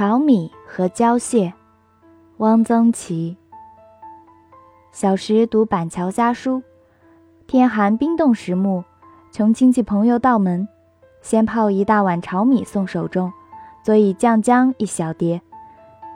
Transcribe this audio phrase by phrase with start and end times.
[0.00, 1.52] 炒米和胶蟹，
[2.38, 3.36] 汪曾祺。
[4.92, 6.62] 小时读板桥家书，
[7.46, 8.82] 天寒冰冻时木，
[9.30, 10.66] 穷亲戚朋友到门，
[11.20, 13.30] 先泡一大碗炒米送手中，
[13.82, 15.42] 佐以酱姜一小碟，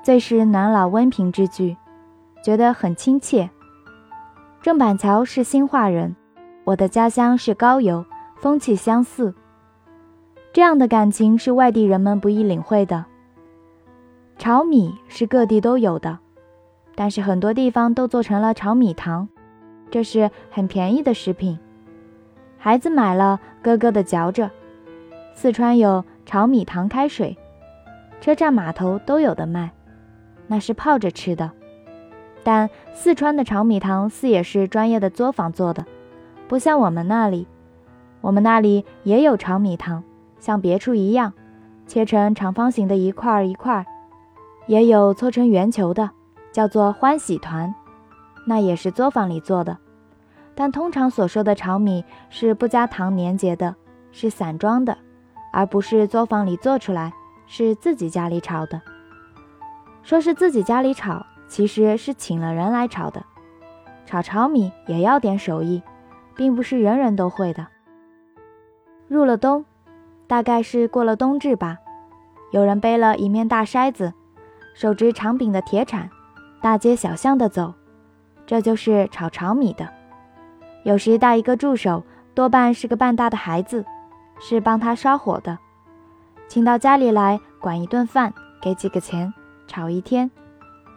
[0.03, 1.77] 最是暖老温平之句，
[2.43, 3.51] 觉得很亲切。
[4.63, 6.17] 郑板桥是兴化人，
[6.65, 8.03] 我的家乡是高邮，
[8.37, 9.35] 风气相似。
[10.55, 13.05] 这样的感情是外地人们不易领会的。
[14.37, 16.19] 炒米是各地都有的，
[16.95, 19.29] 但是很多地方都做成了炒米糖，
[19.91, 21.59] 这是很便宜的食品，
[22.59, 24.51] 孩子买了咯咯的嚼着。
[25.33, 27.37] 四川有炒米糖开水，
[28.21, 29.71] 车站码头都有的卖，
[30.47, 31.51] 那是泡着吃的。
[32.43, 35.87] 但四川的炒米糖似也是专业的作坊做的，
[36.47, 37.47] 不像我们那里，
[38.21, 40.05] 我们那里也有炒米糖。
[40.39, 41.33] 像别处一样，
[41.87, 43.87] 切成长方形的一块一块，
[44.67, 46.11] 也有搓成圆球的，
[46.53, 47.75] 叫做欢喜团，
[48.47, 49.77] 那也是作坊里做的。
[50.55, 53.75] 但通常所说的炒米是不加糖粘结的，
[54.13, 54.97] 是散装的，
[55.53, 57.13] 而不是作坊里做出来，
[57.47, 58.81] 是自己家里炒的。
[60.03, 63.25] 说是自己家里炒，其实是请了人来炒的。
[64.07, 65.83] 炒炒米也要点手艺，
[66.37, 67.67] 并不是人人都会的。
[69.09, 69.65] 入了冬。
[70.27, 71.77] 大概是过了冬至吧，
[72.51, 74.15] 有人背了一面大筛子，
[74.75, 76.11] 手执长柄的铁铲，
[76.61, 77.73] 大街小巷的走，
[78.45, 79.89] 这就是炒炒米的。
[80.83, 82.03] 有时带一个助手，
[82.35, 83.85] 多半是个半大的孩子，
[84.41, 85.57] 是帮他烧火的。
[86.49, 89.33] 请到家里来管一顿饭，给几个钱，
[89.69, 90.29] 炒一天，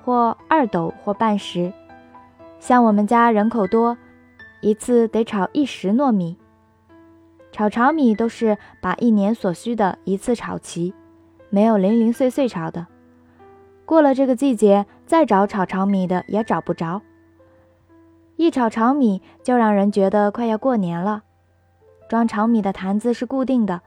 [0.03, 1.71] 或二斗或半石。
[2.59, 3.95] 像我们家人口多，
[4.61, 6.35] 一次得炒一石糯米。
[7.51, 10.93] 炒炒米都是把一年所需的一次炒齐，
[11.51, 12.87] 没有零零碎碎炒的。
[13.87, 17.01] 过了这个季节，再找炒炒米的也找不着。
[18.35, 21.23] 一炒炒米就让人觉得快要过年了。
[22.09, 23.79] 装炒米的坛子是固定的，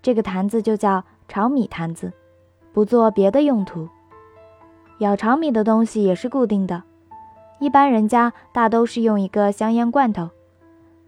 [0.00, 2.10] 这个坛子就叫炒米坛子，
[2.72, 3.86] 不做别的用途。
[4.96, 6.82] 舀炒米的东西也是固定的，
[7.58, 10.30] 一般人家大都是用一个香烟罐头。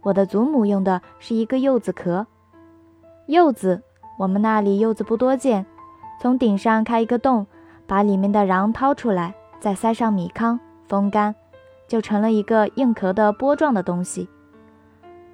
[0.03, 2.27] 我的祖母用的是一个柚子壳，
[3.28, 3.82] 柚子，
[4.19, 5.65] 我们那里柚子不多见，
[6.21, 7.47] 从顶上开一个洞，
[7.87, 10.59] 把里面的瓤掏出来，再塞上米糠，
[10.89, 11.35] 风干，
[11.87, 14.29] 就成了一个硬壳的波状的东西。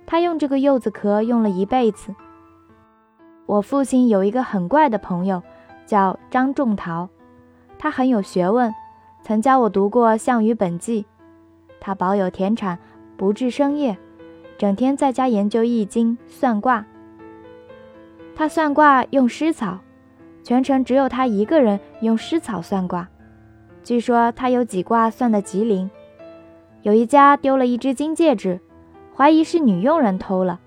[0.06, 2.14] 他用这个柚子壳用了一辈子。
[3.46, 5.42] 我父亲有一个很怪的朋友，
[5.86, 7.08] 叫张仲陶，
[7.78, 8.74] 他很有学问，
[9.22, 11.02] 曾教我读过《项羽本纪》，
[11.80, 12.78] 他保有田产，
[13.16, 13.96] 不治生业。
[14.58, 16.84] 整天在家研究易经算卦，
[18.36, 19.78] 他算卦用湿草，
[20.42, 23.08] 全城只有他一个人用湿草算卦。
[23.84, 25.90] 据说他有几卦算得极灵。
[26.82, 28.60] 有一家丢了一只金戒指，
[29.16, 30.60] 怀疑是女佣人偷了。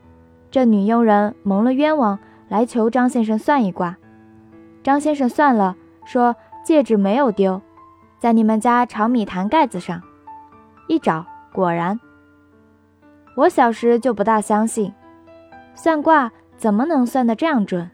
[0.49, 3.97] 这女佣人蒙了冤枉，来求张先生算一卦。
[4.81, 5.75] 张先生算了，
[6.05, 7.61] 说戒指没有丢，
[8.19, 10.01] 在你们家炒米坛盖子上。
[10.87, 11.99] 一找，果然。
[13.35, 14.93] 我小时就不大相信，
[15.73, 17.89] 算卦怎么能算得这样准？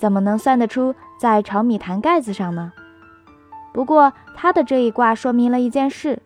[0.00, 2.72] 怎么能算得出在炒米坛盖子上呢？
[3.74, 6.22] 不过他的这一卦说明了一件事，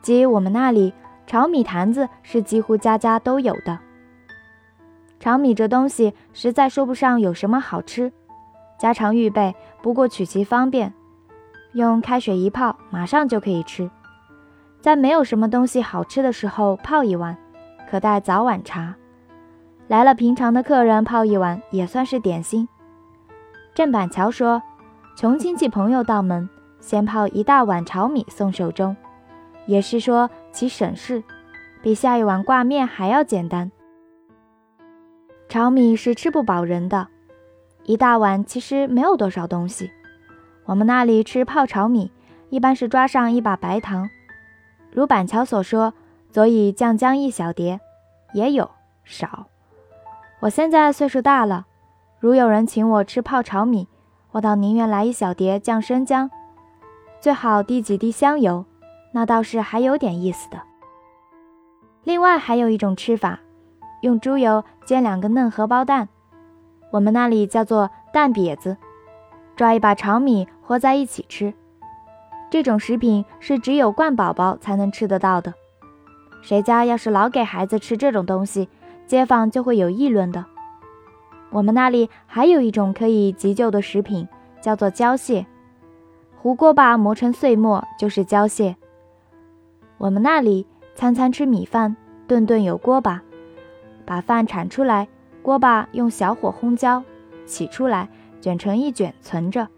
[0.00, 0.94] 即我们那里
[1.26, 3.80] 炒米坛子是几乎家家都有的。
[5.18, 8.12] 炒米这东西实在说不上有什么好吃，
[8.78, 9.52] 家常预备，
[9.82, 10.94] 不过取其方便，
[11.72, 13.90] 用开水一泡，马上就可以吃。
[14.80, 17.36] 在没有什么东西好吃的时候，泡一碗。
[17.90, 18.94] 可待早晚茶，
[19.86, 22.66] 来了平常的客人泡一碗也算是点心。
[23.74, 24.62] 郑板桥说
[25.16, 26.48] ：“穷亲戚朋友到门，
[26.80, 28.96] 先泡一大碗炒米送手中，
[29.66, 31.22] 也是说其省事，
[31.82, 33.72] 比下一碗挂面还要简单。
[35.48, 37.08] 炒米是吃不饱人的，
[37.84, 39.90] 一大碗其实没有多少东西。
[40.64, 42.12] 我们那里吃泡炒米，
[42.50, 44.08] 一般是抓上一把白糖，
[44.90, 45.94] 如板桥所说。”
[46.32, 47.78] 佐以酱姜一小碟，
[48.32, 48.70] 也有
[49.04, 49.48] 少。
[50.40, 51.66] 我现在岁数大了，
[52.22, 53.88] 如有人请我吃泡炒米，
[54.30, 56.30] 我倒宁愿来一小碟酱生姜，
[57.18, 58.64] 最好滴几滴香油，
[59.10, 60.62] 那倒是还有点意思的。
[62.04, 63.40] 另外还有一种吃法，
[64.02, 66.08] 用猪油煎两个嫩荷包蛋，
[66.92, 68.76] 我们那里叫做蛋瘪子，
[69.56, 71.52] 抓一把炒米和在一起吃。
[72.50, 75.52] 这种食品是只有惯宝宝才能吃得到的。
[76.40, 78.68] 谁家要是老给孩子吃这种东西，
[79.08, 80.44] 街坊就会有议论的。
[81.52, 84.26] 我们那里还有一种可以急救的食品，
[84.62, 85.46] 叫做胶蟹，
[86.34, 88.74] 糊锅巴磨成碎末就是胶蟹。
[89.98, 91.94] 我们那里餐餐吃米饭，
[92.26, 93.22] 顿顿有锅巴，
[94.06, 95.06] 把饭铲出来，
[95.42, 97.04] 锅巴用小火烘焦，
[97.44, 98.08] 起出来
[98.40, 99.68] 卷成一卷存着。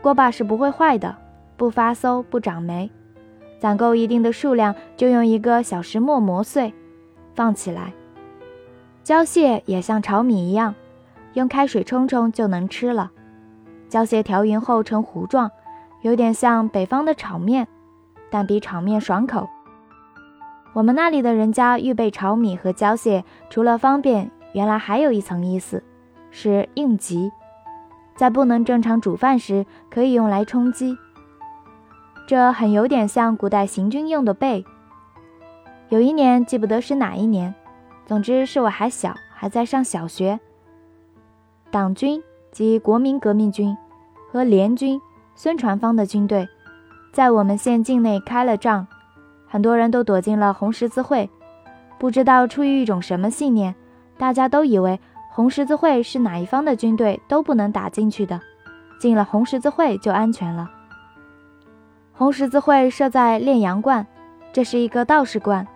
[0.00, 1.16] 锅巴是不会坏的，
[1.56, 2.88] 不发馊不长霉。
[3.58, 6.72] 攒够一定的数量，就用一个小石磨磨碎，
[7.34, 7.92] 放起来。
[9.06, 10.74] 胶蟹也像炒米一样，
[11.34, 13.12] 用开水冲冲就能吃了。
[13.88, 15.48] 胶蟹调匀后成糊状，
[16.02, 17.68] 有点像北方的炒面，
[18.30, 19.48] 但比炒面爽口。
[20.72, 25.84] 我们那里的人家预备炒米和胶蟹，除了方便，原来还有一层意思，
[26.32, 27.30] 是应急，
[28.16, 30.98] 在不能正常煮饭时可以用来充饥。
[32.26, 34.64] 这很有点像古代行军用的背。
[35.90, 37.54] 有一年记不得是哪一年，
[38.06, 40.38] 总之是我还小，还在上小学。
[41.72, 42.22] 党军
[42.52, 43.76] 及国民革命军
[44.30, 45.00] 和联军
[45.34, 46.48] 孙传芳的军队
[47.12, 48.86] 在我们县境内开了仗，
[49.48, 51.28] 很多人都躲进了红十字会。
[51.98, 53.74] 不知道出于一种什么信念，
[54.16, 55.00] 大家都以为
[55.32, 58.40] 红十字会是哪一方的军队都不能打进去的，
[59.00, 60.70] 进了红十字会就安全了。
[62.12, 64.06] 红十字会设在炼阳观，
[64.52, 65.66] 这是一个道士观。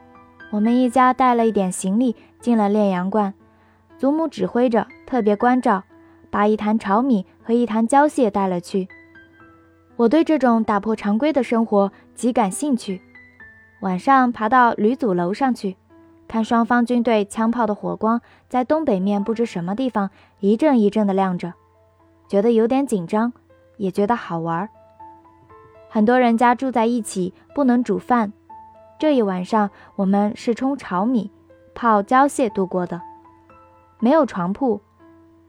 [0.50, 3.32] 我们一家带了一点行李进了炼阳观，
[3.96, 5.84] 祖母指挥着，特别关照，
[6.28, 8.88] 把一坛炒米和一坛胶蟹带了去。
[9.96, 13.00] 我对这种打破常规的生活极感兴趣。
[13.80, 15.76] 晚上爬到吕祖楼上去，
[16.26, 20.10] 看双方军队枪炮的火光在东北面不知什么地方
[20.40, 21.54] 一阵一阵的亮着，
[22.28, 23.32] 觉得有点紧张，
[23.76, 24.68] 也觉得好玩。
[25.88, 28.32] 很多人家住在一起，不能煮饭。
[29.00, 31.30] 这一晚上，我们是冲炒米、
[31.74, 33.00] 泡胶蟹度过的。
[33.98, 34.82] 没有床铺，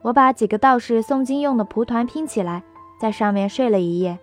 [0.03, 2.63] 我把几个道士诵经用的蒲团拼起来，
[2.97, 4.17] 在上面睡了一夜。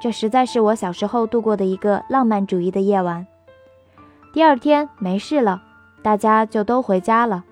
[0.00, 3.26] 这实在是我小时候度过的一个浪漫主义的夜晚。
[4.32, 5.62] 第二天没事了，
[6.02, 7.44] 大家就都回家了。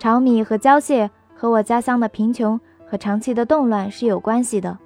[0.00, 4.76] 炒米和胶蟹和我家乡的贫穷和长期的动乱是有关系的。